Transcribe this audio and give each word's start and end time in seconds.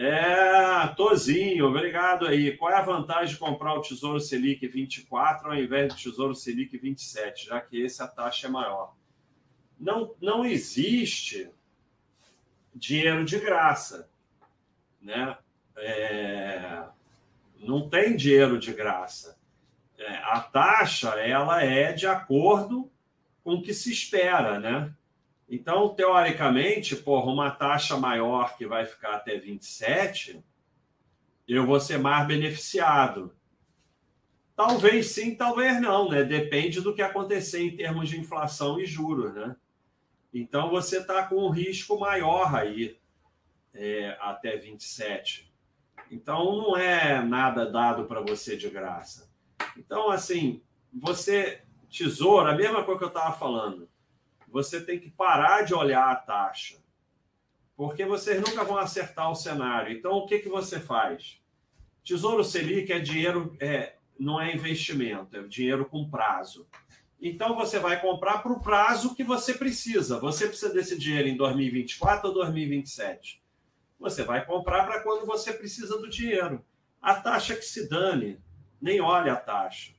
É, 0.00 0.86
Tozinho, 0.94 1.66
obrigado 1.66 2.24
aí. 2.24 2.56
Qual 2.56 2.70
é 2.70 2.76
a 2.76 2.82
vantagem 2.82 3.34
de 3.34 3.40
comprar 3.40 3.74
o 3.74 3.82
Tesouro 3.82 4.20
Selic 4.20 4.64
24 4.68 5.50
ao 5.50 5.56
invés 5.56 5.92
do 5.92 5.98
Tesouro 5.98 6.36
Selic 6.36 6.78
27, 6.78 7.46
já 7.46 7.60
que 7.60 7.82
esse 7.82 8.00
a 8.00 8.06
taxa 8.06 8.46
é 8.46 8.50
maior? 8.50 8.94
Não, 9.78 10.14
não 10.20 10.46
existe 10.46 11.50
dinheiro 12.72 13.24
de 13.24 13.40
graça, 13.40 14.08
né? 15.02 15.36
É, 15.76 16.84
não 17.58 17.88
tem 17.88 18.14
dinheiro 18.14 18.56
de 18.56 18.72
graça. 18.72 19.36
É, 19.98 20.14
a 20.18 20.38
taxa 20.38 21.08
ela 21.18 21.64
é 21.64 21.92
de 21.92 22.06
acordo 22.06 22.88
com 23.42 23.54
o 23.54 23.62
que 23.62 23.74
se 23.74 23.90
espera, 23.90 24.60
né? 24.60 24.94
Então, 25.48 25.88
teoricamente, 25.88 26.94
porra, 26.94 27.32
uma 27.32 27.50
taxa 27.50 27.96
maior 27.96 28.56
que 28.56 28.66
vai 28.66 28.84
ficar 28.84 29.14
até 29.14 29.38
27, 29.38 30.44
eu 31.46 31.64
vou 31.64 31.80
ser 31.80 31.98
mais 31.98 32.26
beneficiado. 32.26 33.34
Talvez 34.54 35.06
sim, 35.12 35.34
talvez 35.34 35.80
não, 35.80 36.10
né? 36.10 36.22
Depende 36.22 36.82
do 36.82 36.94
que 36.94 37.00
acontecer 37.00 37.62
em 37.62 37.74
termos 37.74 38.10
de 38.10 38.20
inflação 38.20 38.78
e 38.78 38.84
juros, 38.84 39.32
né? 39.34 39.56
Então 40.34 40.68
você 40.68 40.98
está 40.98 41.22
com 41.26 41.36
um 41.36 41.48
risco 41.48 41.98
maior 41.98 42.54
aí 42.54 42.98
é, 43.72 44.18
até 44.20 44.56
27. 44.58 45.50
Então 46.10 46.56
não 46.56 46.76
é 46.76 47.22
nada 47.22 47.70
dado 47.70 48.04
para 48.04 48.20
você 48.20 48.54
de 48.54 48.68
graça. 48.68 49.30
Então, 49.78 50.10
assim, 50.10 50.60
você, 50.92 51.62
tesouro, 51.88 52.50
a 52.50 52.54
mesma 52.54 52.84
coisa 52.84 52.98
que 52.98 53.04
eu 53.04 53.08
estava 53.08 53.32
falando 53.32 53.88
você 54.50 54.80
tem 54.80 54.98
que 54.98 55.10
parar 55.10 55.62
de 55.62 55.74
olhar 55.74 56.10
a 56.10 56.16
taxa, 56.16 56.76
porque 57.76 58.04
vocês 58.04 58.40
nunca 58.40 58.64
vão 58.64 58.76
acertar 58.76 59.30
o 59.30 59.34
cenário. 59.34 59.96
Então, 59.96 60.12
o 60.12 60.26
que, 60.26 60.38
que 60.38 60.48
você 60.48 60.80
faz? 60.80 61.40
Tesouro 62.04 62.42
Selic 62.42 62.92
é 62.92 62.98
dinheiro, 62.98 63.56
é, 63.60 63.96
não 64.18 64.40
é 64.40 64.54
investimento, 64.54 65.36
é 65.36 65.42
dinheiro 65.42 65.84
com 65.84 66.08
prazo. 66.08 66.66
Então, 67.20 67.54
você 67.56 67.78
vai 67.78 68.00
comprar 68.00 68.38
para 68.38 68.52
o 68.52 68.60
prazo 68.60 69.14
que 69.14 69.24
você 69.24 69.52
precisa. 69.54 70.20
Você 70.20 70.46
precisa 70.46 70.72
desse 70.72 70.98
dinheiro 70.98 71.28
em 71.28 71.36
2024 71.36 72.28
ou 72.28 72.34
2027? 72.34 73.42
Você 73.98 74.22
vai 74.22 74.44
comprar 74.46 74.86
para 74.86 75.00
quando 75.00 75.26
você 75.26 75.52
precisa 75.52 75.98
do 75.98 76.08
dinheiro. 76.08 76.64
A 77.02 77.14
taxa 77.14 77.56
que 77.56 77.64
se 77.64 77.88
dane, 77.88 78.40
nem 78.80 79.00
olha 79.00 79.32
a 79.32 79.36
taxa. 79.36 79.97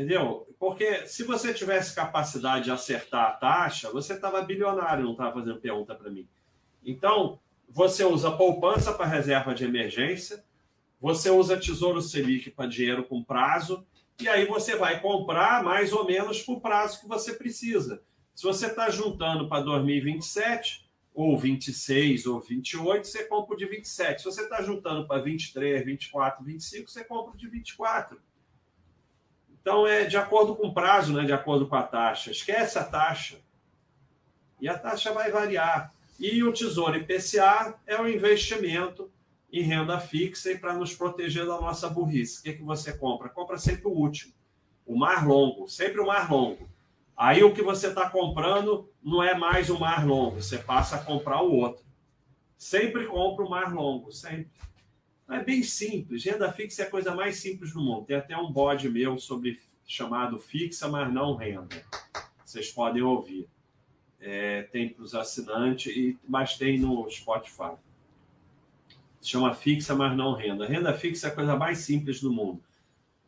Entendeu? 0.00 0.48
Porque 0.58 1.06
se 1.06 1.24
você 1.24 1.52
tivesse 1.52 1.94
capacidade 1.94 2.64
de 2.64 2.70
acertar 2.70 3.26
a 3.26 3.32
taxa, 3.32 3.90
você 3.90 4.14
estava 4.14 4.40
bilionário, 4.40 5.04
não 5.04 5.12
estava 5.12 5.34
fazendo 5.34 5.60
pergunta 5.60 5.94
para 5.94 6.10
mim. 6.10 6.26
Então, 6.82 7.38
você 7.68 8.02
usa 8.02 8.30
poupança 8.30 8.94
para 8.94 9.04
reserva 9.04 9.54
de 9.54 9.62
emergência, 9.62 10.42
você 10.98 11.28
usa 11.28 11.60
Tesouro 11.60 12.00
Selic 12.00 12.50
para 12.50 12.66
dinheiro 12.66 13.04
com 13.04 13.22
prazo, 13.22 13.86
e 14.18 14.26
aí 14.26 14.46
você 14.46 14.74
vai 14.74 15.02
comprar 15.02 15.62
mais 15.62 15.92
ou 15.92 16.06
menos 16.06 16.40
por 16.40 16.62
prazo 16.62 17.02
que 17.02 17.06
você 17.06 17.34
precisa. 17.34 18.02
Se 18.34 18.44
você 18.44 18.68
está 18.68 18.88
juntando 18.88 19.50
para 19.50 19.62
2027, 19.62 20.88
ou 21.12 21.36
26, 21.36 22.24
ou 22.24 22.40
28, 22.40 23.06
você 23.06 23.24
compra 23.24 23.54
o 23.54 23.58
de 23.58 23.66
27. 23.66 24.22
Se 24.22 24.24
você 24.24 24.44
está 24.44 24.62
juntando 24.62 25.06
para 25.06 25.20
23, 25.20 25.84
24, 25.84 26.42
25, 26.42 26.90
você 26.90 27.04
compra 27.04 27.34
o 27.34 27.36
de 27.36 27.48
24. 27.50 28.18
Então, 29.60 29.86
é 29.86 30.04
de 30.04 30.16
acordo 30.16 30.54
com 30.56 30.68
o 30.68 30.74
prazo, 30.74 31.12
né, 31.12 31.24
de 31.24 31.32
acordo 31.32 31.66
com 31.66 31.76
a 31.76 31.82
taxa. 31.82 32.30
Esquece 32.30 32.78
a 32.78 32.84
taxa. 32.84 33.38
E 34.60 34.68
a 34.68 34.78
taxa 34.78 35.12
vai 35.12 35.30
variar. 35.30 35.92
E 36.18 36.42
o 36.42 36.52
Tesouro 36.52 36.96
IPCA 36.96 37.78
é 37.86 38.00
um 38.00 38.08
investimento 38.08 39.10
em 39.52 39.62
renda 39.62 39.98
fixa 39.98 40.52
e 40.52 40.58
para 40.58 40.74
nos 40.74 40.94
proteger 40.94 41.46
da 41.46 41.60
nossa 41.60 41.88
burrice. 41.88 42.40
O 42.40 42.42
que, 42.42 42.52
que 42.54 42.62
você 42.62 42.92
compra? 42.92 43.28
Compra 43.28 43.58
sempre 43.58 43.86
o 43.86 43.90
último, 43.90 44.32
o 44.86 44.96
mais 44.96 45.24
longo, 45.24 45.68
sempre 45.68 46.00
o 46.00 46.06
mais 46.06 46.28
longo. 46.28 46.68
Aí 47.16 47.42
o 47.42 47.52
que 47.52 47.62
você 47.62 47.88
está 47.88 48.08
comprando 48.08 48.88
não 49.02 49.22
é 49.22 49.34
mais 49.34 49.68
o 49.68 49.78
mais 49.78 50.04
longo, 50.04 50.40
você 50.40 50.58
passa 50.58 50.96
a 50.96 51.04
comprar 51.04 51.42
o 51.42 51.52
outro. 51.52 51.84
Sempre 52.56 53.06
compra 53.06 53.44
o 53.44 53.50
mais 53.50 53.72
longo, 53.72 54.12
sempre. 54.12 54.50
É 55.30 55.38
bem 55.38 55.62
simples. 55.62 56.24
Renda 56.24 56.50
fixa 56.52 56.82
é 56.82 56.86
a 56.86 56.90
coisa 56.90 57.14
mais 57.14 57.36
simples 57.36 57.72
do 57.72 57.80
mundo. 57.80 58.04
Tem 58.04 58.16
até 58.16 58.36
um 58.36 58.50
bode 58.50 58.88
meu 58.88 59.16
sobre 59.16 59.60
chamado 59.86 60.40
fixa, 60.40 60.88
mas 60.88 61.12
não 61.12 61.36
renda. 61.36 61.84
Vocês 62.44 62.72
podem 62.72 63.00
ouvir. 63.00 63.48
É, 64.20 64.64
tem 64.64 64.88
para 64.88 65.04
os 65.04 65.14
assinantes, 65.14 65.96
e, 65.96 66.18
mas 66.28 66.58
tem 66.58 66.80
no 66.80 67.08
Spotify. 67.08 67.76
Se 69.20 69.30
chama 69.30 69.54
fixa, 69.54 69.94
mas 69.94 70.16
não 70.16 70.34
renda. 70.34 70.66
Renda 70.66 70.92
fixa 70.92 71.28
é 71.28 71.30
a 71.30 71.34
coisa 71.34 71.56
mais 71.56 71.78
simples 71.78 72.20
do 72.20 72.32
mundo. 72.32 72.60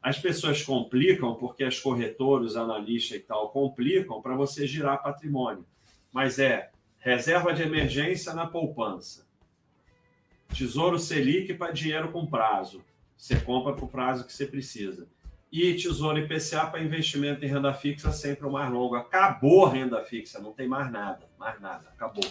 As 0.03 0.19
pessoas 0.19 0.61
complicam 0.61 1.37
porque 1.37 1.63
as 1.63 1.79
corretoras, 1.79 2.57
analistas 2.57 3.19
e 3.19 3.21
tal 3.21 3.51
complicam 3.51 4.21
para 4.21 4.35
você 4.35 4.67
girar 4.67 5.01
patrimônio. 5.01 5.65
Mas 6.13 6.41
é 6.41 6.73
reserva 6.99 7.55
de 7.55 7.63
emergência 7.63 8.35
na 8.35 8.47
poupança 8.47 9.25
Tesouro 10.53 10.99
Selic 10.99 11.55
para 11.55 11.73
dinheiro 11.73 12.13
com 12.13 12.27
prazo. 12.27 12.83
Você 13.17 13.37
compra 13.37 13.73
para 13.73 13.85
o 13.85 13.89
prazo 13.89 14.25
que 14.27 14.33
você 14.33 14.47
precisa. 14.47 15.09
E 15.51 15.75
Tesouro 15.75 16.19
IPCA 16.19 16.67
para 16.67 16.83
investimento 16.83 17.45
em 17.45 17.49
renda 17.49 17.73
fixa 17.73 18.13
sempre 18.13 18.47
o 18.47 18.53
mais 18.53 18.71
longo. 18.71 18.95
Acabou 18.95 19.67
a 19.67 19.71
renda 19.71 20.03
fixa, 20.03 20.41
não 20.41 20.53
tem 20.53 20.69
mais 20.69 20.91
nada. 20.91 21.29
Mais 21.39 21.61
nada, 21.61 21.89
acabou. 21.91 22.25